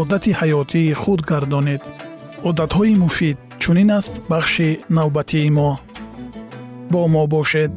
[0.00, 1.82] одати ҳаётии худ гардонед
[2.48, 5.70] одатҳои муфид чунин аст бахши навбатии мо
[6.92, 7.72] бо мо бошед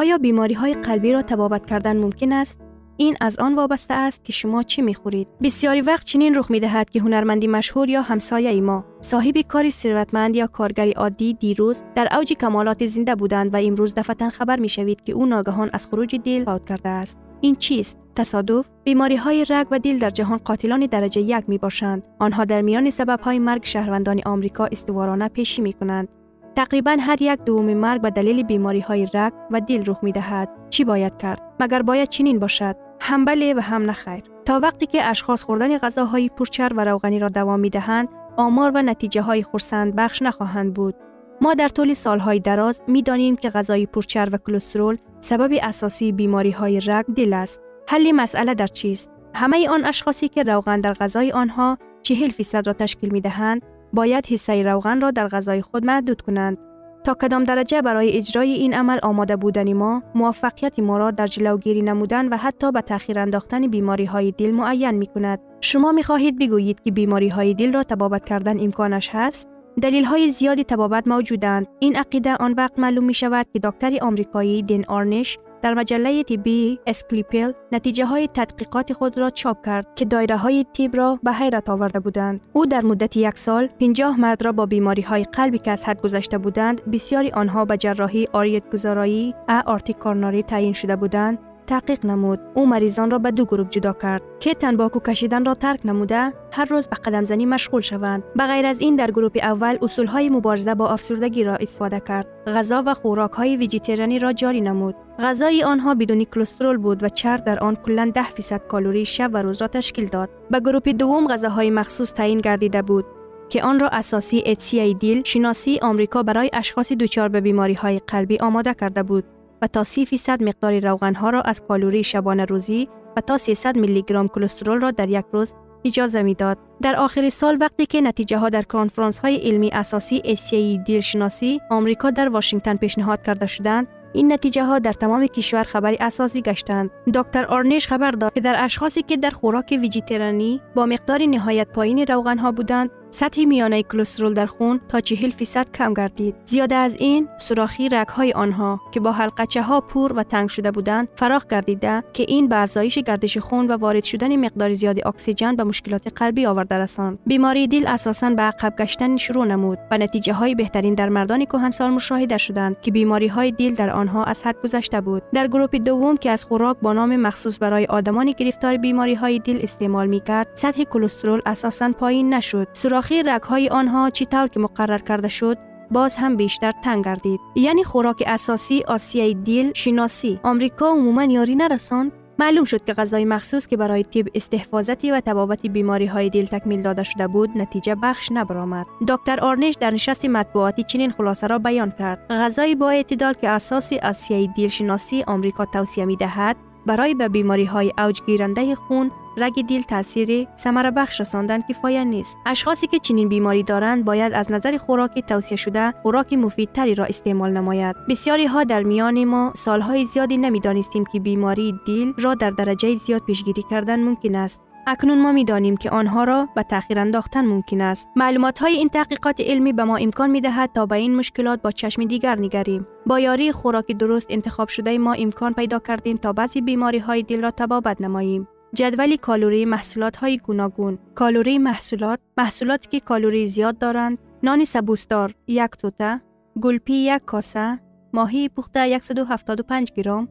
[0.00, 2.60] آیا بیماری های قلبی را تبابت کردن ممکن است؟
[3.01, 6.59] این از آن وابسته است که شما چی می خورید؟ بسیاری وقت چنین رخ می
[6.59, 12.07] دهد که هنرمندی مشهور یا همسایه ما صاحب کاری ثروتمند یا کارگری عادی دیروز در
[12.15, 16.15] اوج کمالات زنده بودند و امروز دفعتا خبر می شوید که او ناگهان از خروج
[16.15, 17.17] دل فوت کرده است.
[17.41, 22.07] این چیست؟ تصادف؟ بیماری های رگ و دل در جهان قاتلان درجه یک می باشند.
[22.19, 26.07] آنها در میان سبب های مرگ شهروندان آمریکا استوارانه پیشی می کنند.
[26.55, 30.49] تقریبا هر یک دوم مرگ به دلیل بیماری های رگ و دل رخ می دهد.
[30.69, 34.23] چی باید کرد؟ مگر باید چنین باشد؟ هم بله و هم نخیر.
[34.45, 38.81] تا وقتی که اشخاص خوردن غذاهای پرچر و روغنی را دوام می دهند، آمار و
[38.81, 40.95] نتیجه های خورسند بخش نخواهند بود.
[41.41, 46.51] ما در طول سالهای دراز می دانیم که غذای پرچر و کلسترول سبب اساسی بیماری
[46.51, 47.61] های رگ دل است.
[47.87, 52.73] حل مسئله در چیست؟ همه آن اشخاصی که روغن در غذای آنها چهل فیصد را
[52.73, 53.61] تشکیل می دهند
[53.93, 56.57] باید حصه روغن را در غذای خود محدود کنند
[57.03, 61.81] تا کدام درجه برای اجرای این عمل آماده بودن ما موفقیت ما را در جلوگیری
[61.81, 66.39] نمودن و حتی به تاخیر انداختن بیماری های دل معین می کند شما می خواهید
[66.39, 69.47] بگویید که بیماری های دل را تبابت کردن امکانش هست؟
[69.81, 71.67] دلیل های زیادی تبابت موجودند.
[71.79, 76.79] این عقیده آن وقت معلوم می شود که دکتری آمریکایی دین آرنش در مجله طبی
[76.87, 81.69] اسکلیپل نتیجه های تحقیقات خود را چاپ کرد که دایره های تیب را به حیرت
[81.69, 82.41] آورده بودند.
[82.53, 86.01] او در مدت یک سال 50 مرد را با بیماری های قلبی که از حد
[86.01, 92.05] گذشته بودند بسیاری آنها به جراحی آریت گذارایی ا آرتیک کارناری تعیین شده بودند تحقیق
[92.05, 92.39] نمود.
[92.53, 94.21] او مریضان را به دو گروه جدا کرد.
[94.39, 98.23] که تنباکو کشیدن را ترک نموده هر روز به قدم زنی مشغول شوند.
[98.35, 102.27] به غیر از این در گروه اول اصول های مبارزه با افسردگی را استفاده کرد.
[102.47, 104.95] غذا و خوراک های ویژیتریانی را جاری نمود.
[105.19, 109.37] غذای آنها بدون کلسترول بود و چرب در آن کلا 10 فیصد کالری شب و
[109.37, 110.29] روز را تشکیل داد.
[110.51, 113.05] به گروه دوم غذاهای مخصوص تعیین گردیده بود
[113.49, 118.37] که آن را اساسی اتسی دیل شناسی آمریکا برای اشخاص دچار به بیماری های قلبی
[118.39, 119.23] آماده کرده بود.
[119.61, 123.77] و تا 30 فیصد مقدار روغن ها را از کالری شبانه روزی و تا 300
[123.77, 125.55] میلی گرم کلسترول را در یک روز
[125.85, 126.57] اجازه می‌داد.
[126.81, 132.11] در آخر سال وقتی که نتیجه ها در کنفرانس های علمی اساسی ایسیای دیلشناسی آمریکا
[132.11, 136.89] در واشنگتن پیشنهاد کرده شدند این نتیجه ها در تمام کشور خبری اساسی گشتند.
[137.13, 142.05] دکتر آرنیش خبر داد که در اشخاصی که در خوراک ویژیترانی با مقدار نهایت پایین
[142.05, 146.35] روغن ها بودند، سطح میانه کلسترول در خون تا 40 فیصد کم گردید.
[146.45, 151.07] زیاده از این، سوراخی های آنها که با حلقچه ها پور و تنگ شده بودند،
[151.15, 155.63] فراخ گردیده که این به افزایش گردش خون و وارد شدن مقدار زیادی اکسیژن به
[155.63, 157.19] مشکلات قلبی آورده رساند.
[157.25, 161.91] بیماری دل اساساً به عقب گشتن شروع نمود و نتیجه های بهترین در مردان کهنسال
[161.91, 165.23] مشاهده شدند که بیماری های دل در آنها از حد گذشته بود.
[165.33, 169.59] در گروه دوم که از خوراک با نام مخصوص برای آدمان گرفتار بیماری های دل
[169.61, 172.67] استعمال می کرد، سطح کلسترول اساساً پایین نشد.
[173.01, 175.57] سوراخی های آنها چطور که مقرر کرده شد
[175.91, 177.39] باز هم بیشتر تنگ گردید.
[177.55, 180.39] یعنی خوراک اساسی آسیای دیل شناسی.
[180.43, 182.11] آمریکا عموما یاری نرساند.
[182.39, 186.81] معلوم شد که غذای مخصوص که برای تیب استحفاظتی و تبابت بیماری های دل تکمیل
[186.81, 188.85] داده شده بود نتیجه بخش نبرآمد.
[189.07, 192.25] دکتر آرنش در نشست مطبوعاتی چنین خلاصه را بیان کرد.
[192.29, 196.55] غذای با اعتدال که اساس آسیای دیل شناسی آمریکا توصیه می دهد
[196.85, 202.37] برای به بیماری های اوج گیرنده خون رگ دیل تاثیر ثمره بخش رساندن کفایه نیست
[202.45, 207.51] اشخاصی که چنین بیماری دارند باید از نظر خوراک توصیه شده خوراک مفیدتری را استعمال
[207.51, 212.95] نماید بسیاری ها در میان ما سالهای زیادی نمی‌دانستیم که بیماری دیل را در درجه
[212.95, 217.45] زیاد پیشگیری کردن ممکن است اکنون ما می دانیم که آنها را به تاخیر انداختن
[217.45, 218.07] ممکن است.
[218.15, 221.71] معلومات های این تحقیقات علمی به ما امکان می دهد تا به این مشکلات با
[221.71, 222.87] چشم دیگر نگریم.
[223.05, 227.41] با یاری خوراک درست انتخاب شده ما امکان پیدا کردیم تا بعضی بیماری های دل
[227.41, 228.47] را تبابت نماییم.
[228.73, 230.99] جدول کالری محصولات های گوناگون.
[231.15, 236.21] کالری محصولات محصولاتی که کالری زیاد دارند نان سبوسدار یک توته
[236.61, 237.79] گلپی یک کاسه
[238.13, 240.27] ماهی پخته 175 گرم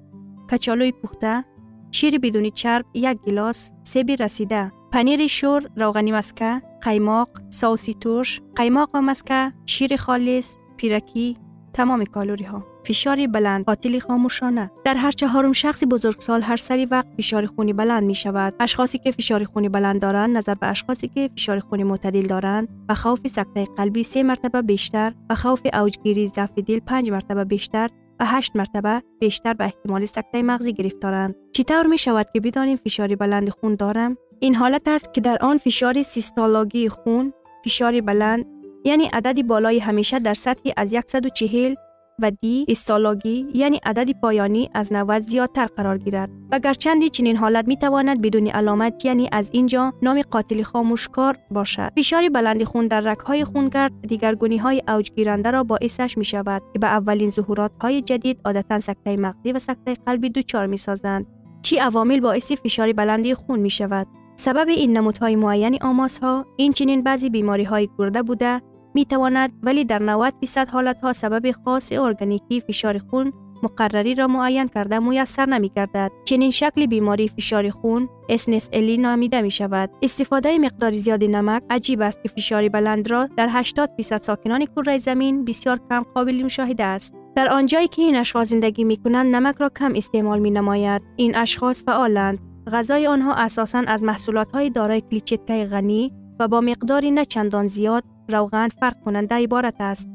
[0.53, 1.45] کچالوی پخته
[1.91, 8.91] شیر بدون چرب یک گلاس سیب رسیده پنیر شور روغنی مسکه قیماق سوسی ترش قیماق
[8.95, 11.37] و مسکه شیر خالص پیرکی
[11.73, 14.71] تمام کالوری ها فشار بلند قاتل خاموشانه.
[14.85, 19.11] در هر چهارم شخص بزرگسال هر سری وقت فشار خونی بلند می شود اشخاصی که
[19.11, 23.65] فشار خونی بلند دارند نظر به اشخاصی که فشار خونی معتدل دارند و خوف سکته
[23.77, 27.91] قلبی سه مرتبه بیشتر و خوف اوجگیری ضعف دل پنج مرتبه بیشتر
[28.21, 31.35] و هشت مرتبه بیشتر به احتمال سکته مغزی گرفتارند.
[31.53, 35.59] چطور می شود که بدانیم فشار بلند خون دارم؟ این حالت است که در آن
[35.59, 37.33] فشار سیستولوژی خون
[37.65, 38.45] فشار بلند
[38.85, 41.75] یعنی عددی بالای همیشه در سطح از 140
[42.23, 46.31] و دی استالوگی یعنی عدد پایانی از 90 زیادتر قرار گیرد.
[46.53, 51.93] و گرچندی چنین حالت می تواند بدون علامت یعنی از اینجا نام قاتل خاموشکار باشد.
[51.97, 56.79] فشار بلند خون در رگهای خونگرد دیگرگونی های اوج گیرنده را باعثش می شود که
[56.79, 61.27] به اولین ظهورات های جدید عادتا سکته مغزی و سکته قلبی دچار می سازند
[61.63, 64.07] چی عوامل باعث فشار بلندی خون می شود
[64.37, 68.63] سبب این نمودهای معین آماس ها این چنین بعضی بیماری های گرده بوده
[68.95, 73.33] می تواند ولی در 90 درصد حالت ها سبب خاص ارگانیکی فشار خون
[73.63, 76.13] مقرری را معین کرده میسر نمی گردد.
[76.25, 79.91] چنین شکل بیماری فشار خون اسنس الی نامیده می شود.
[80.03, 84.99] استفاده مقدار زیاد نمک عجیب است که فشار بلند را در 80 درصد ساکنان کره
[84.99, 87.15] زمین بسیار کم قابل مشاهده است.
[87.37, 91.03] در آنجایی که این اشخاص زندگی می کنند نمک را کم استعمال می نماید.
[91.17, 92.39] این اشخاص فعالند.
[92.73, 98.05] غذای آنها اساساً از محصولات های دارای کلیچتکه غنی و با مقداری نه چندان زیاد
[98.31, 100.09] روغن فرق کننده عبارت است.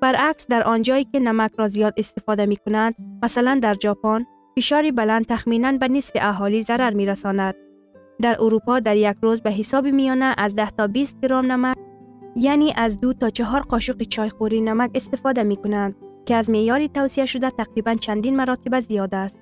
[0.00, 4.24] برعکس در آنجایی که نمک را زیاد استفاده می کنند مثلا در ژاپن
[4.56, 7.54] فشار بلند تخمینا به نصف اهالی ضرر می رساند.
[8.22, 11.76] در اروپا در یک روز به حساب میانه از 10 تا 20 گرم نمک
[12.36, 15.96] یعنی از دو تا چهار قاشق چایخوری نمک استفاده می کنند
[16.26, 19.38] که از معیاری توصیه شده تقریبا چندین مراتب زیاد است.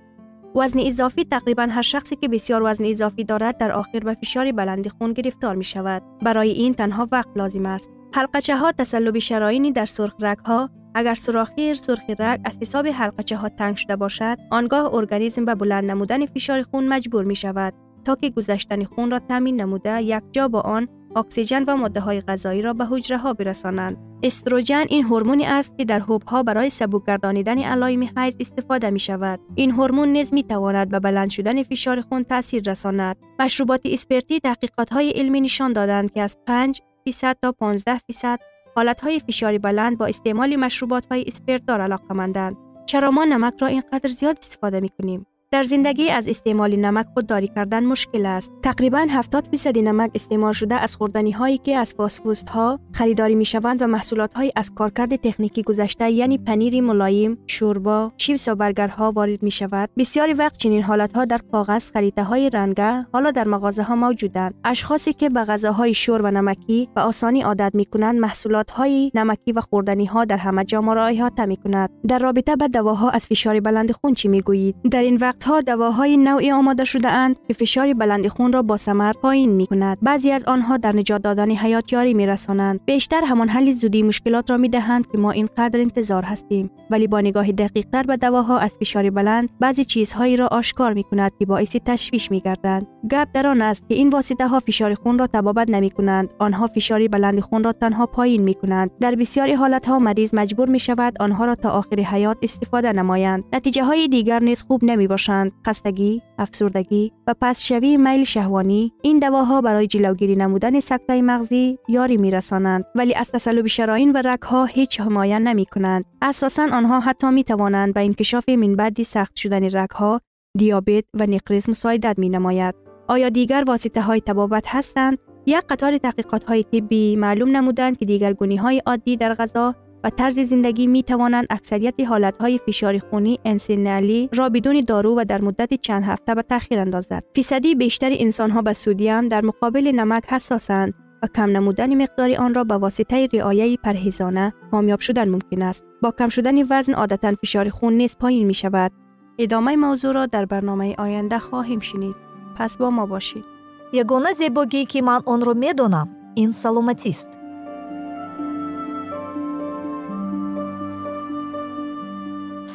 [0.57, 4.89] وزن اضافی تقریبا هر شخصی که بسیار وزن اضافی دارد در آخر به فشار بلند
[4.89, 6.03] خون گرفتار می شود.
[6.23, 7.91] برای این تنها وقت لازم است.
[8.15, 13.37] حلقچه ها تسلب شراینی در سرخ رگ ها اگر سوراخی سرخ رگ از حساب حلقچه
[13.37, 17.75] ها تنگ شده باشد آنگاه ارگانیسم به بلند نمودن فشار خون مجبور می شود
[18.05, 22.21] تا که گذشتن خون را تامین نموده یک جا با آن اکسیژن و ماده های
[22.21, 26.71] غذایی را به حجره ها برسانند استروژن این هورمونی است که در حب ها برای
[26.71, 31.63] سبک گردانیدن علائم حیض استفاده می شود این هورمون نیز می تواند به بلند شدن
[31.63, 37.37] فشار خون تاثیر رساند مشروبات اسپرتی تحقیقات های علمی نشان دادند که از 5 فیصد
[37.43, 38.39] تا 15 فیصد
[38.77, 42.57] حالت های فشاری بلند با استعمال مشروبات های اسپرت دار علاقه مندند.
[42.87, 47.49] چرا ما نمک را اینقدر زیاد استفاده می کنیم؟ در زندگی از استعمال نمک خودداری
[47.49, 48.53] کردن مشکل است.
[48.63, 53.45] تقریبا 70 درصد نمک استعمال شده از خوردنی هایی که از فاست ها خریداری می
[53.45, 59.13] شوند و محصولات های از کارکرد تکنیکی گذشته یعنی پنیر ملایم، شوربا، چیپس و برگرها
[59.13, 59.91] وارد می شود.
[59.99, 64.55] بسیاری وقت چنین حالت ها در کاغذ خریده های رنگه حالا در مغازه ها موجودند.
[64.65, 69.53] اشخاصی که به غذاهای شور و نمکی و آسانی عادت می کنند محصولات های نمکی
[69.53, 71.91] و خوردنی ها در همه جا را احاطه می کند.
[72.09, 75.61] در رابطه با دواها از فشار بلند خون چی می گویید؟ در این وقت ها
[75.61, 79.99] دواهای نوعی آماده شده اند که فشار بلند خون را با ثمر پایین می کند.
[80.03, 82.81] بعضی از آنها در نجات دادن حیات یاری می رسانند.
[82.85, 86.71] بیشتر همان حل زودی مشکلات را می دهند که ما اینقدر انتظار هستیم.
[86.91, 91.03] ولی با نگاه دقیق تر به دواها از فشار بلند بعضی چیزهایی را آشکار می
[91.03, 92.87] کند که باعث تشویش می گردند.
[93.11, 96.29] گپ در آن است که این واسطه ها فشار خون را تبابت نمی کنند.
[96.39, 98.91] آنها فشار بلند خون را تنها پایین می کنند.
[99.01, 103.45] در بسیاری حالت ها مریض مجبور می شود آنها را تا آخر حیات استفاده نمایند.
[103.53, 105.53] نتیجه های دیگر نیز خوب نمی باشند.
[105.67, 112.31] خستگی، افسردگی و پسشوی میل شهوانی این دواها برای جلوگیری نمودن سکته مغزی یاری می
[112.31, 116.05] رسانند ولی از تسلب شراین و رگ ها هیچ حمایت نمی کنند.
[116.23, 120.21] اساسا آنها حتی می توانند به انکشاف من بعد سخت شدن رگ ها،
[120.59, 122.75] دیابت و نقرس مساعدت می نماید.
[123.09, 128.33] آیا دیگر واسطه های تبابت هستند؟ یک قطار تحقیقات های طبی معلوم نمودند که دیگر
[128.33, 129.75] گونی های عادی در غذا
[130.07, 135.25] و طرز زندگی می توانند اکثریت حالت های فشار خونی انسینالی را بدون دارو و
[135.25, 137.25] در مدت چند هفته به تاخیر اندازد.
[137.35, 142.55] فیصدی بیشتر انسان ها به سودیم در مقابل نمک حساسند و کم نمودن مقدار آن
[142.55, 145.85] را به واسطه رعایه پرهیزانه کامیاب شدن ممکن است.
[146.03, 148.93] با کم شدن وزن عادتا فشار خون نیز پایین می شود
[149.39, 152.17] ادامه موضوع را در برنامه آینده خواهیم شنید.
[152.57, 153.45] پس با ما باشید.
[153.93, 157.31] یگانه زیبایی که من آن را می‌دانم این سلامتی است.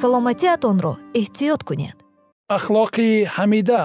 [0.02, 1.98] Саломатиатонро эҳтиёт кунед.
[2.58, 3.82] Ахлоқи ҳамида.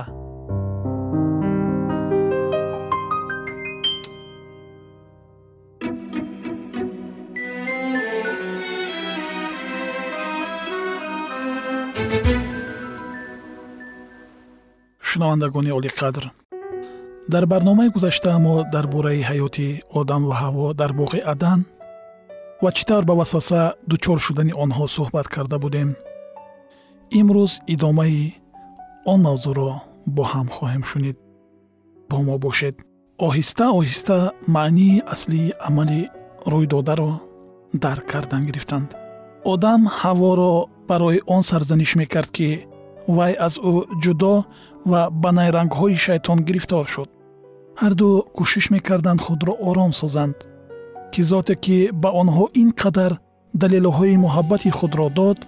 [15.09, 16.25] Шунавандагони олиқадр
[17.33, 19.69] дар барномаи гузашта мо дар бораи ҳаёти
[20.01, 21.61] одам ва ҳаво дар боғи адан
[22.63, 25.89] ва чӣ тавр ба васваса дучор шудани онҳо суҳбат карда будем
[27.11, 28.35] имрӯз идомаи
[29.13, 29.71] он мавзӯъро
[30.15, 31.17] бо ҳам хоҳем шунид.
[32.11, 32.75] Бо мо бошед.
[33.27, 34.19] Оҳиста оҳиста
[34.57, 36.01] маънии аслии амали
[36.53, 37.13] рӯйдодаро
[37.83, 38.89] дарк кардан гирифтанд.
[39.53, 40.55] Одам ҳаворо
[40.89, 42.49] барои он сарзаниш мекард ки
[43.17, 43.73] вай аз ӯ
[44.03, 44.35] ҷудо
[44.91, 47.11] ва ба найрангҳои шайтон гирифтор шуд.
[47.83, 50.37] Ҳарду кӯшиш мекарданд худро ором созанд
[51.13, 53.13] ки зоте ки ба онҳо ин қадар
[53.63, 55.39] далелҳои муҳаббати худро дод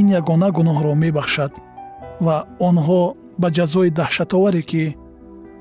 [0.00, 1.52] ин ягона гуноҳро мебахшад
[2.26, 2.36] ва
[2.68, 3.02] онҳо
[3.40, 4.84] ба ҷазои даҳшатоваре ки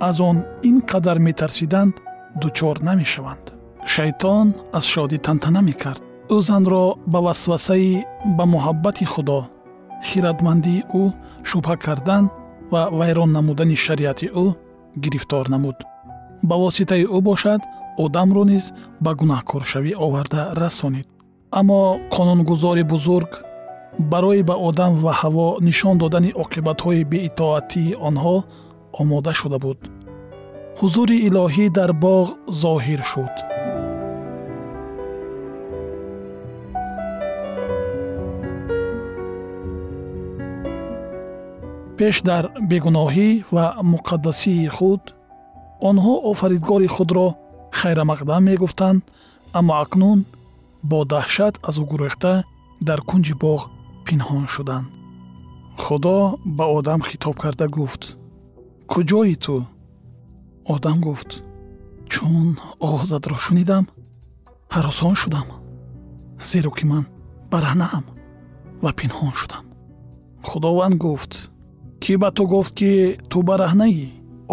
[0.09, 0.37] аз он
[0.69, 1.93] ин қадар метарсиданд
[2.41, 3.45] дучор намешаванд.
[3.93, 6.01] Шайтон аз шодӣ тантана мекард.
[6.35, 8.03] Ӯ занро ба васвасаи
[8.37, 9.39] ба муҳаббати худо
[10.07, 11.03] хиратмандии ӯ
[11.49, 12.23] шубҳа кардан
[12.71, 14.45] ва вайрон намудани шариати ӯ
[15.03, 15.77] гирифтор намуд.
[16.49, 17.61] Ба воситаи ӯ бошад
[18.03, 18.65] одамро низ
[19.03, 21.07] ба гунаҳкоршавӣ оварда расонид.
[21.59, 21.79] Аммо
[22.15, 23.31] қонунгузори бузург
[23.99, 28.35] барои ба одам ва ҳаво нишон додани оқибатҳои беитоатии онҳо
[29.01, 29.79] омода шуда буд.
[30.79, 32.27] Ҳузури илоҳӣ дар боғ
[32.61, 33.35] зоҳир шуд.
[41.97, 45.03] Пеш дар бегуноҳӣ ва муқаддасии худ
[45.89, 47.27] онҳо офаридгори худро
[47.79, 49.01] хайрамақдам мегуфтанд
[49.57, 50.19] аммо акнун
[50.89, 52.33] бо даҳшат аз ӯ гурехта
[52.87, 53.61] дар кунҷи боғ
[54.06, 54.86] пинҳон шуданд
[55.82, 58.02] худо ба одам хитоб карда гуфт
[58.90, 59.54] куҷои ту
[60.74, 61.30] одам гуфт
[62.12, 62.48] чун
[62.86, 63.84] оғозатро шунидам
[64.74, 65.46] ҳаросон шудам
[66.48, 67.04] зеро ки ман
[67.52, 68.04] бараҳнаам
[68.82, 69.64] ва пинҳон шудам
[70.48, 71.32] худованд гуфт
[72.02, 72.92] кӣ ба ту гуфт ки
[73.30, 74.06] ту бараҳнаӣ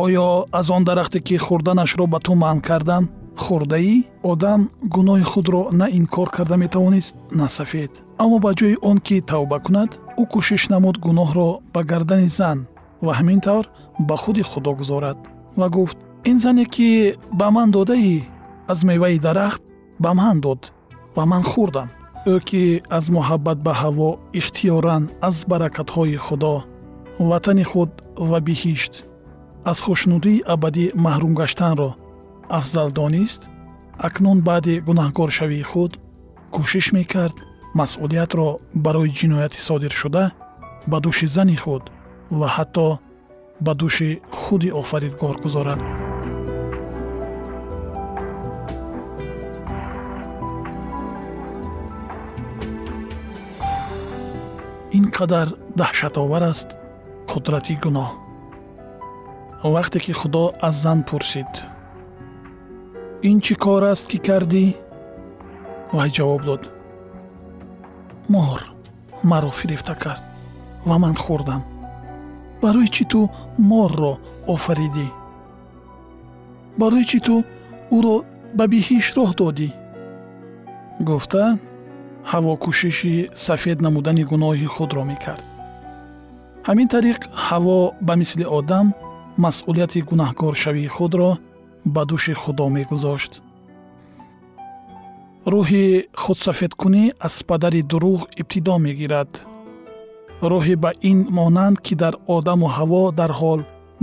[0.03, 0.27] оё
[0.59, 3.03] аз он дарахте ки хӯрданашро ба ту манъ кардам
[3.42, 3.94] хӯрдаӣ
[4.30, 4.60] одам
[4.94, 7.90] гуноҳи худро на инкор карда метавонист на сафед
[8.22, 9.90] аммо ба ҷои он ки тавба кунад
[10.22, 12.58] ӯ кӯшиш намуд гуноҳро ба гардани зан
[13.04, 13.64] ва ҳамин тавр
[14.08, 15.18] ба худи худо гузорад
[15.60, 15.98] ва гуфт
[16.30, 16.88] ин зане ки
[17.38, 18.16] ба ман додаӣ
[18.72, 19.62] аз меваи дарахт
[20.02, 20.60] ба ман дод
[21.16, 21.88] ва ман хӯрдам
[22.32, 22.62] ӯ ки
[22.96, 26.54] аз муҳаббат ба ҳаво ихтиёран аз баракатҳои худо
[27.30, 27.90] ватани худ
[28.30, 28.94] ва биҳишт
[29.70, 31.90] аз хушнудии абадӣ маҳрум гаштанро
[32.48, 33.48] афзал донист
[33.98, 35.92] акнун баъди гунаҳгоршавии худ
[36.54, 37.36] кӯшиш мекард
[37.74, 38.48] масъулиятро
[38.84, 40.24] барои ҷинояти содиршуда
[40.90, 41.84] ба дӯши зани худ
[42.38, 42.88] ва ҳатто
[43.64, 44.10] ба дӯши
[44.40, 45.80] худи офаридгор гузорад.
[54.98, 55.48] Ин қадар
[55.80, 56.68] даҳшатовар аст
[57.30, 58.10] қудрати гуноҳ.
[59.74, 61.52] Вақте ки худо аз зан пурсид
[63.28, 64.64] ин чӣ кор аст ки кардӣ?
[65.96, 66.62] Вай ҷавоб дод.
[68.32, 68.60] Мор
[69.30, 70.22] маро фирифта кард
[70.88, 71.62] ва ман хӯрдам.
[72.62, 73.20] Барои чӣ ту
[73.70, 74.12] морро
[74.54, 75.08] офаридӣ?
[76.80, 77.34] Барои чӣ ту
[77.96, 78.16] ӯро
[78.56, 79.70] ба биҳиш роҳ додӣ?
[81.08, 81.44] Гуфта
[82.30, 83.14] ҳаво кӯшиши
[83.46, 85.44] сафед намудани гуноҳи худро мекард.
[86.68, 88.86] Ҳамин тариқ ҳаво ба мисли одам
[89.44, 91.30] масъулияти гунаҳкоршавии худро
[91.84, 93.32] ба дӯши худо мегузошт.
[95.52, 95.86] Рӯҳи
[96.22, 99.30] худсафедкунӣ аз падари дурӯғ ибтидо мегирад.
[100.50, 103.60] Роҳе ба ин монанд ки дар одаму ҳаво дар ҳол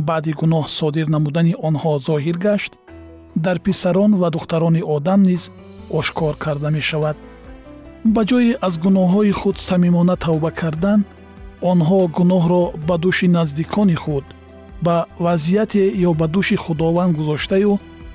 [0.07, 2.71] баъди гуноҳ содир намудани онҳо зоҳир гашт
[3.45, 5.43] дар писарон ва духтарони одам низ
[5.99, 7.17] ошкор карда мешавад.
[8.13, 10.99] Ба ҷое аз гуноҳҳои худ самимона тавба кардан
[11.71, 14.25] онҳо гуноҳро ба дӯши наздикони худ
[14.85, 14.95] ба
[15.25, 17.73] вазъияте ё ба дӯши худованд гузоштаю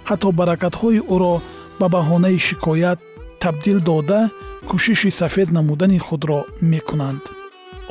[0.08, 1.34] ҳатто баракатҳои ӯро
[1.80, 2.98] ба баҳонаи шикоят
[3.42, 4.20] табдил дода
[4.68, 6.40] кӯшиши сафед намудани худро
[6.72, 7.24] мекунанд.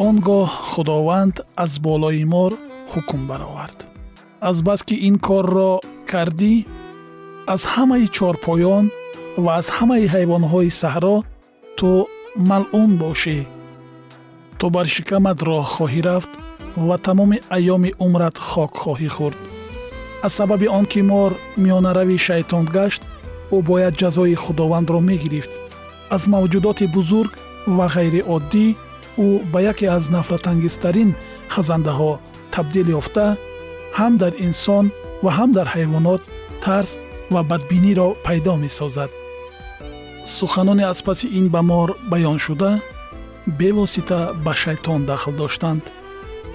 [0.08, 2.52] Он гоҳ худованд аз болои мор
[2.92, 3.80] ҳукм баровард.
[4.50, 5.72] Азбаски ин корро
[6.12, 6.56] кардӣ
[7.54, 8.86] аз ҳамаи чорпоён
[9.44, 11.18] ва аз ҳамаи ҳайвонҳои саҳро
[11.78, 11.90] ту
[12.50, 13.40] малъун бошӣ.
[14.60, 16.32] Ту бар шикамат роҳ хоҳӣ рафт
[16.88, 19.38] ва тамоми айёми умрат хок хоҳӣ хӯрд
[20.26, 21.32] аз сабаби он ки мор
[21.64, 23.02] миёнарави шайтон гашт
[23.56, 25.52] ӯ бояд ҷазои худовандро мегирифт.
[26.16, 27.32] Аз мавҷудоти бузург
[27.78, 28.68] ва ғайриоддӣ
[29.26, 31.10] ӯ ба яке аз нафратангезтарин
[31.54, 32.12] хазандаҳо
[32.54, 33.26] табдил ёфта
[34.00, 34.86] ҳам дар инсон
[35.24, 36.22] ва ҳам дар ҳайвонот
[36.64, 36.92] тарс
[37.34, 39.12] ва бадбиниро пайдо месозад.
[40.38, 42.72] Суханоне аз паси ин ба мор баён шуда
[43.60, 45.84] бевосита ба шайтон дахл доштанд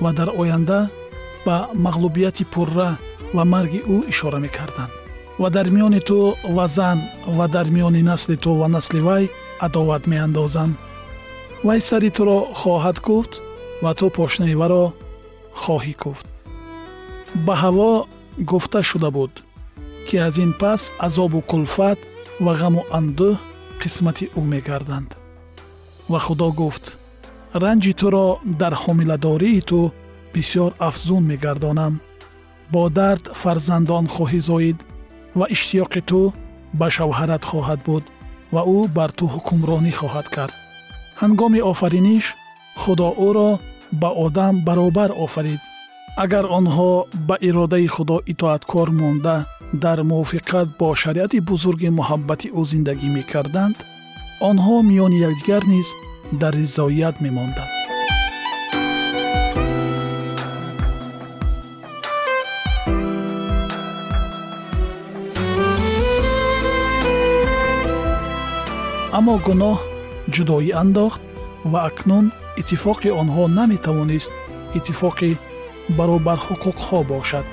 [0.00, 0.90] ва дар оянда
[1.45, 2.99] ба мағлубияти пурра
[3.35, 4.92] ва марги ӯ ишора мекарданд.
[5.38, 10.07] Ва дар миёни ту ва зан ва дар миёни насли ту ва насли вай адоват
[10.07, 10.76] меандозанд.
[11.64, 13.33] Вай сари туро хоҳад куфт
[13.83, 14.85] ва ту пошнаи варо
[15.62, 16.26] хоҳӣ куфт
[17.47, 17.90] ба ҳаво
[18.50, 19.33] гуфта шуда буд
[20.07, 21.99] ки аз ин пас азобу кулфат
[22.45, 23.38] ва ғаму андӯҳ
[23.80, 25.11] қисмати ӯ мегарданд.
[26.11, 26.85] Ва худо гуфт
[27.63, 28.27] ранҷи туро
[28.62, 29.79] дар ҳомиладории ту
[30.34, 31.94] бисьёр афзун мегардонам
[32.74, 34.77] бо дард фарзандон хоҳӣ зоид
[35.39, 36.22] ва иштиёқи ту
[36.79, 38.03] ба шавҳарат хоҳад буд
[38.53, 40.53] ва ӯ бар ту ҳукмронӣ хоҳад кард
[41.22, 42.25] ҳангоми офариниш
[42.82, 43.51] худо ӯро
[44.01, 45.62] ба одам баробар офарид
[46.24, 46.91] агар онҳо
[47.27, 49.38] ба иродаи худо итоаткор монда
[49.84, 53.77] дар мувофиқат бо шариати бузурги муҳаббати ӯ зиндагӣ мекарданд
[54.50, 55.88] онҳо миёни якдигар низ
[56.32, 57.71] дар ризоят мемонданд
[69.19, 69.78] аммо гуноҳ
[70.34, 71.23] ҷудоӣ андохт
[71.73, 72.26] ва акнун
[72.60, 74.30] иттифоқи онҳо наметавонист
[74.78, 75.30] иттифоқи
[75.99, 77.47] баробарҳуқуқҳо бошад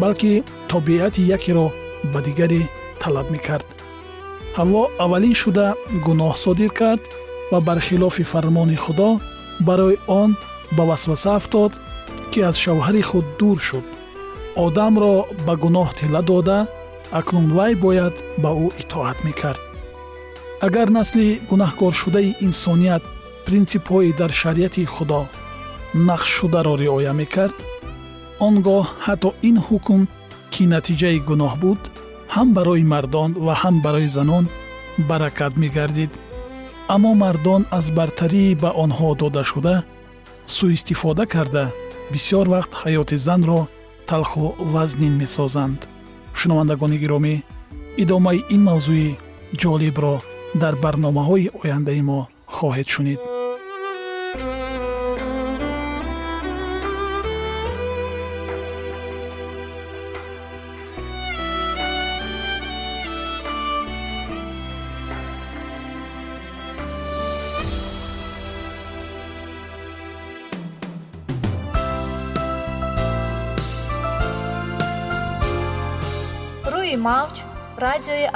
[0.00, 0.32] балки
[0.70, 1.66] тобиати якеро
[2.12, 2.62] ба дигаре
[3.02, 3.68] талаб мекард.
[4.58, 5.66] Ҳаво аввалин шуда
[6.06, 7.02] гуноҳ содир кард
[7.50, 9.20] ва бархилофи фармони худо
[9.60, 10.36] барои он
[10.76, 11.72] ба васваса афтод
[12.30, 13.86] ки аз шавҳари худ дур шуд.
[14.64, 15.14] Одамро
[15.46, 16.58] ба гуноҳ тилла дода
[17.18, 19.60] акнун вай бояд ба ӯ итоат мекард.
[20.66, 23.02] Агар насли гунаҳкоршудаи инсоният
[23.46, 25.22] принсипҳои дар шариати худо
[26.08, 27.56] нақш шударо риоя мекард
[28.46, 30.00] он гоҳ ҳатто ин ҳукм
[30.52, 31.80] ки натиҷаи гуноҳ буд
[32.34, 34.44] ҳам барои мардон ва ҳам барои занон
[35.10, 36.10] баракат мегардид
[36.94, 39.76] аммо мардон аз бартарии ба онҳо додашуда
[40.54, 41.64] сӯистифода карда
[42.12, 43.60] бисьёр вақт ҳаёти занро
[44.08, 45.80] талху вазнин месозанд.
[46.38, 47.34] Шунавандагони гиромӣ
[48.02, 49.08] идомаи ин мавзӯи
[49.60, 50.14] ҷолибро
[50.62, 52.20] дар барномаҳои ояндаи мо
[52.56, 53.20] хоҳед шунид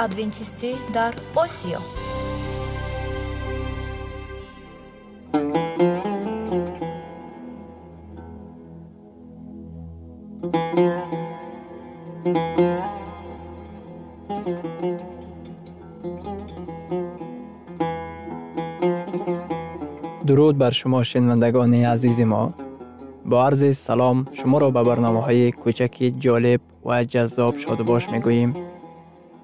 [0.00, 1.80] адвентистӣ дар осиё
[20.26, 22.52] дуруд бар шумо шинавандагони азизи мо
[23.24, 23.70] бо арзи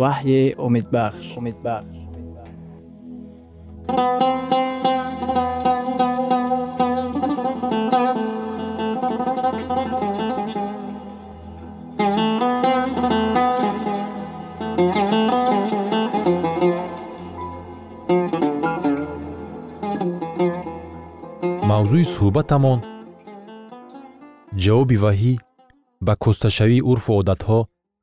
[0.00, 1.96] Ваҳйи умедбахш умедбахш
[21.70, 22.80] мавзӯи суҳбатамон
[24.62, 25.34] ҷавоби ваҳӣ
[26.06, 27.58] ба кӯсташавии урфу одатҳо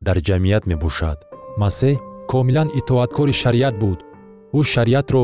[0.05, 1.19] дар ҷамъият мебошад
[1.61, 1.95] масеҳ
[2.31, 3.99] комилан итоаткори шариат буд.
[4.57, 5.23] Ӯ шариатро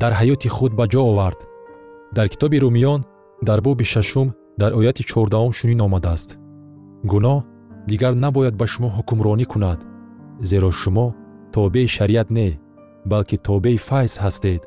[0.00, 1.40] дар ҳаёти худ ба ҷо овард.
[2.16, 3.00] Дар китоби румиён
[3.48, 4.28] дар боби шашум
[4.60, 6.30] дар ояти чордаҳум чунин омадааст.
[7.10, 7.38] Гуноҳ
[7.90, 9.80] дигар набояд ба шумо ҳукмронӣ кунад
[10.50, 11.06] зеро шумо
[11.54, 12.48] тобеи шариат не
[13.10, 14.62] балки тобеи файз ҳастед.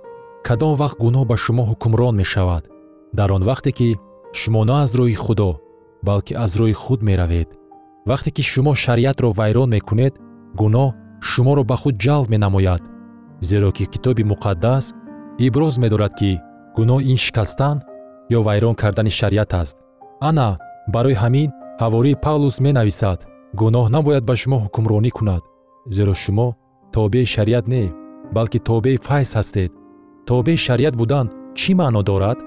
[0.48, 2.64] Кадом вақт гуноҳ ба шумо ҳукмрон мешавад?
[3.18, 3.90] Дар он вақте ки
[4.40, 5.52] шумо на аз рӯи худо
[6.08, 7.50] балки аз рӯи худ меравед.
[8.10, 10.14] Вақте ки шумо шариатро вайрон мекунед
[10.60, 10.90] гуноҳ
[11.22, 12.82] шуморо ба худ ҷалб менамояд
[13.50, 14.86] зеро ки китоби муқаддас
[15.46, 16.32] иброз медорад ки
[16.78, 17.78] гуноҳ ин шикастан
[18.38, 19.78] ё вайрон кардани шариат аст.
[20.30, 20.48] Ана
[20.94, 21.50] барои ҳамин
[21.82, 23.20] ҳавории павлус менависад.
[23.62, 25.44] Гуноҳ набояд ба шумо ҳукмронӣ кунад
[25.96, 26.48] зеро шумо
[26.96, 27.84] тобеи шариат не
[28.36, 29.72] балки тобеи файз ҳастед.
[30.30, 31.26] Тобеи шариат будан
[31.60, 32.40] чӣ маъно дорад?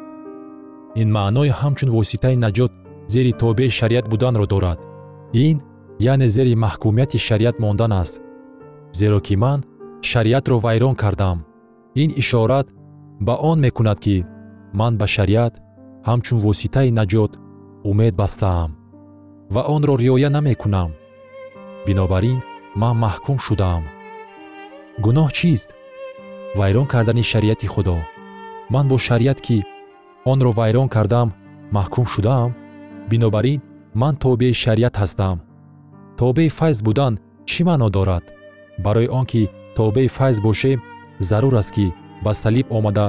[1.01, 2.73] Ин маънои ҳамчун воситаи наҷот
[3.13, 4.79] зери тобеи шариат буданро дорад.
[5.47, 5.57] Ин
[6.13, 8.15] яъне зери маҳкумияти шариат мондан аст
[8.93, 9.65] зеро ки ман
[10.03, 11.39] шариатро вайрон кардам.
[11.95, 12.69] Ин ишорат
[13.21, 14.27] ба он мекунад ки
[14.73, 15.55] ман ба шариат
[16.09, 17.33] ҳамчун воситаи наҷот
[17.91, 18.71] умед бастаам
[19.55, 20.91] ва онро риоя намекунам.
[21.87, 22.39] Бинобар ин
[22.81, 23.85] ман маҳкум шудаам.
[25.05, 25.69] Гуноҳ чист?
[26.59, 27.97] Вайрон кардани шариати худо.
[28.73, 29.59] Ман бо шариат ки
[30.33, 31.29] онро вайрон кардам
[31.77, 32.51] маҳкум шудаам?
[33.11, 33.61] Бинобар ин
[34.01, 35.37] ман тобеи шариат ҳастам.
[36.19, 37.15] Тобеи файз будан
[37.51, 38.25] чӣ маъно дорад
[38.85, 39.43] барои он ки
[39.77, 40.79] тобеи файз бошем
[41.29, 41.87] зарур аст ки
[42.25, 43.09] ба салиб омада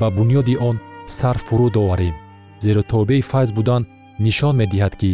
[0.00, 2.14] ба бунёди он сар фуруд оварем
[2.64, 3.82] зеро тобеи файз будан
[4.24, 5.12] нишон медиҳад ки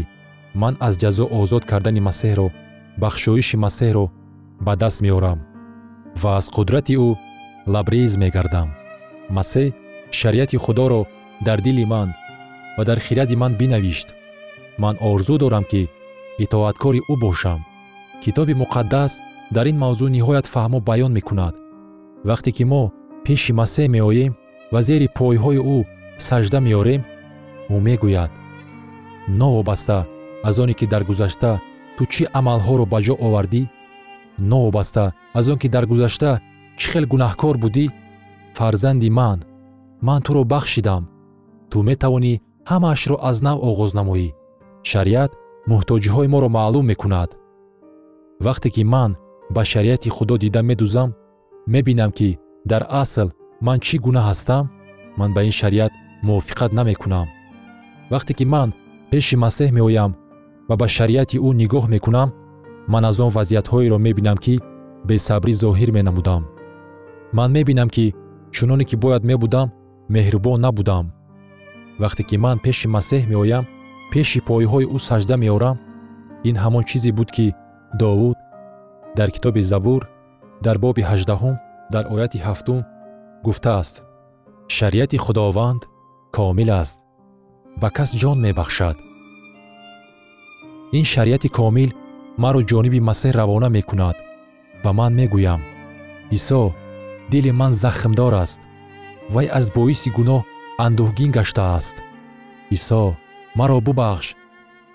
[0.55, 2.49] ман аз ҷазо озод кардани масеҳро
[3.03, 4.05] бахшоиши масеҳро
[4.67, 5.39] ба даст меорам
[6.23, 7.09] ва аз қудрати ӯ
[7.75, 8.69] лабрез мегардам.
[9.37, 9.69] Масеҳ
[10.19, 11.03] шариати худоро
[11.47, 12.09] дар дили ман
[12.77, 14.09] ва дар хиради ман бинавишт.
[14.83, 15.83] Ман орзу дорам ки
[16.45, 17.61] итоаткори ӯ бошам.
[18.23, 19.13] Китоби муқаддас
[19.55, 21.55] дар ин мавзӯъ ниҳоят фаҳмо баён мекунад.
[22.29, 22.83] Вақте ки мо
[23.25, 24.33] пеши масеҳ меоем
[24.73, 25.79] ва зери пойҳои ӯ
[26.27, 27.03] сажда меорем
[27.75, 28.33] ӯ мегӯяд
[29.29, 30.07] новобаста
[30.49, 31.61] аз оне ки дар гузашта
[31.97, 33.63] ту чӣ амалҳоро ба ҷо овардӣ?
[34.51, 35.05] Новобаста
[35.39, 36.31] аз он ки дар гузашта
[36.79, 37.87] чӣ хел гунаҳкор будӣ?
[38.59, 39.39] Фарзанди ман
[40.07, 41.03] ман туро бахшидам.
[41.71, 42.35] Ту метавонӣ
[42.71, 44.29] ҳамаашро аз нав оғоз намоӣ.
[44.91, 45.33] Шариат
[45.71, 47.31] муҳтоҷиҳои моро маълум мекунад.
[48.47, 49.11] Вақте ки ман
[49.51, 51.15] ба шариати худо дида медузам
[51.67, 53.29] мебинам ки дар асл
[53.61, 54.65] ман чӣ гуна ҳастам
[55.19, 55.93] ман ба ин шариат
[56.27, 57.29] мувофиқат намекунам.
[58.11, 58.69] Вақте ки ман
[59.11, 60.13] пеши масеҳ меоям
[60.69, 62.29] ва ба шариати ӯ нигоҳ мекунам
[62.93, 64.55] ман аз он вазъиятҳоеро мебинам ки
[65.09, 66.43] бесабрӣ зоҳир менамудам.
[67.37, 68.15] Ман мебинам ки
[68.55, 69.69] чуноне ки бояд мебудам
[70.15, 71.05] меҳрубон набудам.
[72.03, 73.65] Вақте ки ман пеши масеҳ меоям
[74.13, 75.77] пеши пойҳои ӯ сажда меорам
[76.49, 77.47] ин ҳамон чизе буд ки
[78.01, 78.37] довуд
[79.18, 80.02] дар китоби забур
[80.66, 81.56] дар боби ҳаждаҳум
[81.94, 82.80] дар ояти ҳафтум
[83.46, 83.96] гуфтааст
[84.78, 85.82] шариати худованд
[86.36, 87.00] комил аст
[87.82, 88.98] ба кас ҷон мебахшад
[90.98, 91.90] ин шариати комил
[92.44, 94.18] маро ҷониби масеҳ равона мекунад
[94.84, 95.62] ва ман мегӯям
[96.38, 96.62] исо
[97.32, 98.62] дили ман захмдор аст
[99.34, 100.42] вай аз боиси гуноҳ
[100.86, 101.96] андӯҳгин гаштааст
[102.76, 103.02] исо
[103.60, 104.28] маро бубахш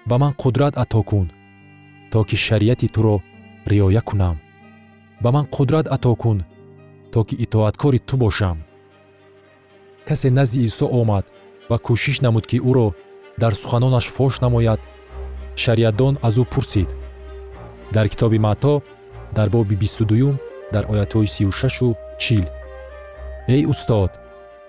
[0.09, 1.27] ба ман қудрат ато кун
[2.11, 3.16] то ки шариати туро
[3.67, 4.38] риоя кунам.
[5.21, 6.43] Ба ман қудрат ато кун
[7.12, 8.63] то ки итоаткори ту бошам.
[10.08, 11.26] Касе назди исо омад
[11.69, 12.93] ва кӯшиш намуд ки ӯро
[13.38, 14.80] дар суханонаш фош намояд
[15.56, 16.89] шариатдон аз ӯ пурсид.
[17.93, 18.82] Дар китоби маъто
[19.36, 20.36] дар боби бисту дуюм
[20.74, 22.45] дар оятҳои сию шашу чил.
[23.47, 24.12] Эй устод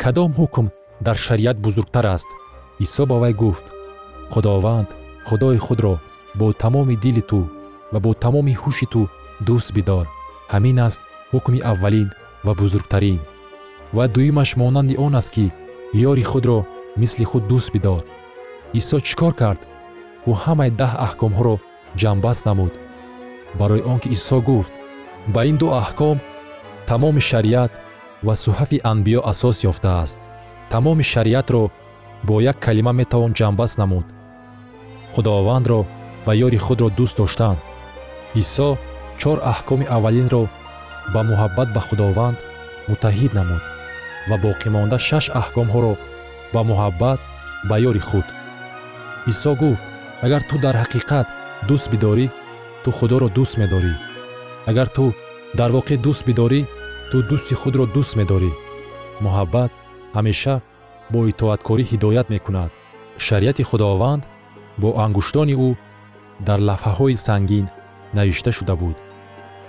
[0.03, 0.67] кадом ҳукм
[1.01, 2.29] дар шариат бузургтар аст?
[2.85, 3.67] Исо ба вай гуфт
[4.33, 4.89] худованд
[5.27, 5.95] худои худро
[6.35, 7.41] бо тамоми дили ту
[7.94, 9.02] ва бо тамоми ҳуши ту
[9.48, 10.06] дӯст бидор
[10.54, 11.02] ҳамин аст
[11.34, 12.10] ҳукми аввалин
[12.46, 13.20] ва бузургтарин
[13.96, 15.46] ва дуюмаш монанди он аст ки
[16.10, 16.60] ёри худро
[17.02, 18.02] мисли худ дӯст бидор
[18.80, 19.62] исо чӣ кор кард
[20.30, 21.56] ӯ ҳамаи даҳ аҳкомҳоро
[22.00, 22.74] ҷамъбаст намуд
[23.60, 24.72] барои он ки исо гуфт
[25.34, 26.18] ба ин ду аҳком
[26.90, 27.72] тамоми шариат
[28.26, 30.18] ва суҳафи анбиё асос ёфтааст
[30.72, 31.64] тамоми шариатро
[32.28, 34.06] бо як калима метавон ҷамъбаст намуд
[35.14, 35.80] худовандро
[36.26, 37.56] ва ёри худро дӯст доштан
[38.41, 38.69] исо
[39.21, 40.43] чор аҳкоми аввалинро
[41.15, 42.39] ба муҳаббат ба худованд
[42.89, 43.63] муттаҳид намуд
[44.29, 45.95] ва боқимонда шаш аҳкомҳоро
[46.55, 47.21] ба муҳаббат
[47.69, 48.27] ба ёри худ.
[49.33, 49.85] Исо гуфт
[50.25, 51.27] агар ту дар ҳақиқат
[51.69, 52.27] дӯст бидорӣ
[52.83, 53.95] ту худоро дӯст медорӣ.
[54.71, 55.05] Агар ту
[55.59, 56.61] дар воқеъ дӯст бидорӣ
[57.11, 58.51] ту дӯсти худро дӯст медорӣ.
[59.25, 59.71] Муҳаббат
[60.17, 60.55] ҳамеша
[61.13, 62.71] бо итоаткорӣ ҳидоят мекунад.
[63.27, 64.23] Шариати худованд
[64.83, 65.71] бо ангуштони ӯ
[66.47, 67.67] дар лавҳаҳои сангин
[68.13, 68.97] навишта шуда буд.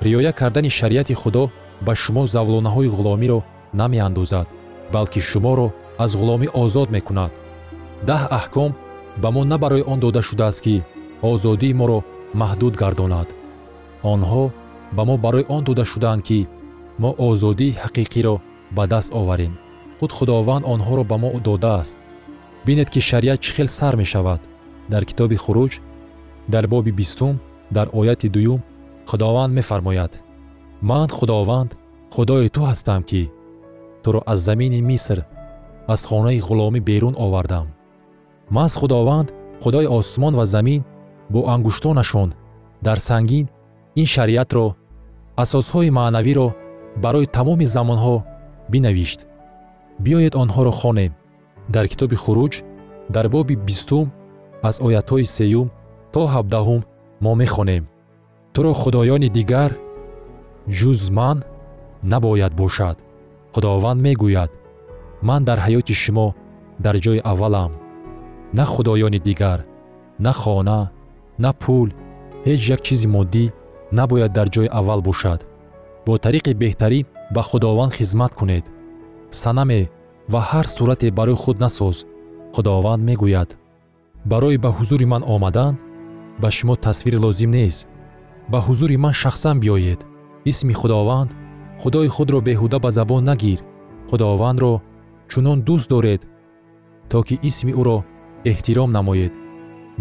[0.02, 1.50] Риоя кардани шариати худо
[1.82, 3.40] ба шумо завлонаҳои ғуломиро
[3.74, 4.48] намеандозад
[4.94, 5.68] балки шуморо
[6.04, 7.32] аз ғуломӣ озод мекунад.
[8.10, 8.72] Даҳ аҳком
[9.22, 10.84] ба мо на барои он дода шудааст ки
[11.22, 12.00] озодии моро
[12.42, 13.28] маҳдуд гардонад.
[14.14, 14.44] Онҳо
[14.96, 16.48] ба мо барои он дода шудаанд ки
[17.02, 18.36] мо озодии ҳақиқиро
[18.76, 19.54] ба даст оварем.
[20.00, 21.98] Худ худованд онҳоро ба мо додааст.
[22.66, 24.42] Бинед ки шариат чӣ хел сар мешавад?
[24.92, 25.74] Дар китоби хуруҷ
[26.54, 27.36] дар боби бистум
[27.76, 28.62] дар ояти дуюм
[29.10, 30.14] худованд мефармояд.
[30.82, 31.72] Ман худованд
[32.14, 33.32] худои ту ҳастам ки
[34.04, 35.20] туро аз замини миср
[35.94, 37.68] аз хонаи ғуломӣ берун овардам.
[38.50, 39.28] Маз худованд
[39.64, 40.82] худои осмон ва замин
[41.30, 42.30] бо ангуштонашон.
[42.82, 43.46] Дар сангин
[44.02, 44.76] ин шариатро
[45.44, 46.48] асосҳои маънавиро
[47.04, 48.16] барои тамоми замонҳо
[48.72, 49.20] бинавишт.
[50.04, 51.12] Биёед онҳоро хонем.
[51.74, 52.54] Дар китоби хуруҷ
[53.16, 54.08] дар боби бистум
[54.70, 55.68] аз оятҳои сеюм
[56.14, 56.82] то ҳабдаҳум
[57.24, 57.84] мо мехонем.
[58.54, 59.72] Туро худоёни дигар
[60.78, 61.38] ҷуз ман
[62.12, 62.98] набояд бошад.
[63.54, 64.52] Худованд мегӯяд
[65.28, 66.28] ман дар ҳаёти шумо
[66.86, 67.72] дар ҷои аввалам.
[68.58, 69.60] На худоёни дигар
[70.26, 70.80] на хона
[71.44, 71.88] на пул
[72.48, 73.46] ҳеҷ як чизи моддӣ
[74.00, 75.40] набояд дар ҷои аввал бошад.
[76.06, 77.06] Бо тариқи беҳтарин
[77.36, 78.66] ба худованд хизмат кунед.
[79.42, 79.82] Санаме
[80.32, 81.98] ва ҳар сурате барои худ насоз
[82.56, 83.50] худованд мегӯяд.
[84.32, 85.74] Барои ба ҳузури ман омадан
[86.42, 87.88] ба шумо тасвире лозим нест.
[88.52, 90.02] Ба ҳузури ман шахсан биёед.
[90.46, 91.32] Исми худованд
[91.82, 93.60] худои худро беҳуда ба забон нагир.
[94.10, 94.82] Худовандро
[95.32, 96.22] чунон дӯст доред
[97.10, 97.98] то ки исми ӯро
[98.52, 99.34] эҳтиром намоед.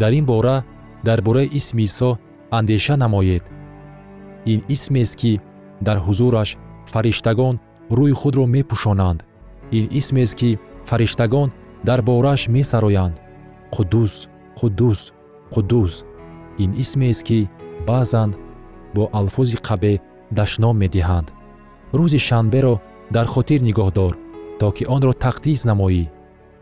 [0.00, 0.64] Дар ин бора
[1.04, 2.10] дар бораи исми исо
[2.50, 3.44] андеша намоед.
[4.52, 5.40] Ин исмест ки
[5.80, 6.50] дар ҳузураш
[6.92, 7.54] фариштагон
[7.90, 9.20] рӯи худро мепӯшонанд.
[9.78, 11.48] Ин исмест ки фариштагон
[11.84, 13.16] дар борааш месароянд.
[13.74, 15.00] Қуддус қуддус
[15.54, 15.92] қуддус
[16.58, 17.48] ин исмест ки
[17.86, 18.34] баъзан
[18.94, 20.00] бо алфози қабеҳ
[20.38, 21.28] дашном медиҳанд.
[21.98, 22.74] Рӯзи шанберо
[23.14, 24.12] дар хотир нигоҳ дор
[24.58, 26.04] то ки онро тақдис намоӣ.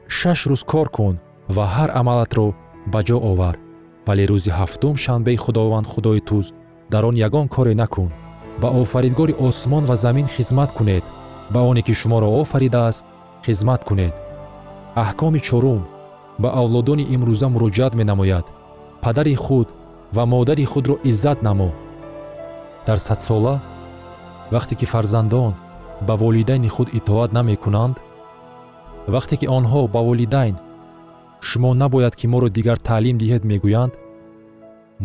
[0.09, 1.15] Шаш рӯз кор кун
[1.55, 2.47] ва ҳар амалатро
[2.93, 3.57] ба ҷо овар
[4.07, 6.55] вале рӯзи ҳафтум шанбеи худованд худои туст
[6.93, 8.11] дар он ягон коре накун.
[8.61, 11.05] Ба офаридгори осмон ва замин хизмат кунед
[11.53, 13.07] ба оне ки шуморо офаридааст
[13.47, 14.15] хизмат кунед.
[15.03, 15.83] Аҳкоми чорум
[16.43, 18.47] ба авлодони имрӯза муроҷиат менамояд.
[19.03, 19.69] Падари худ
[20.13, 21.71] ва модари худро иззат намо.
[22.87, 23.61] Дар садсола
[24.51, 25.55] вақте ки фарзандон
[26.07, 27.97] ба волидайни худ итоат намекунанд
[29.15, 30.57] вақте ки онҳо ба волидайн
[31.41, 33.93] шумо набояд ки моро дигар таълим диҳед мегӯянд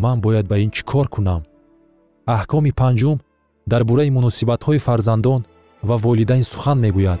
[0.02, 1.42] ман бояд ба ин чӣ кор кунам?
[2.26, 3.18] Аҳкоми панҷум
[3.70, 5.40] дар бораи муносибатҳои фарзандон
[5.88, 7.20] ва волидайн сухан мегӯяд